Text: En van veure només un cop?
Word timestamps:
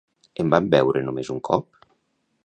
En 0.43 0.47
van 0.53 0.69
veure 0.75 1.03
només 1.09 1.29
un 1.35 1.41
cop? 1.51 1.77